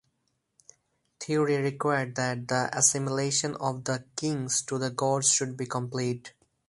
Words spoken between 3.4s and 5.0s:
of the kings to the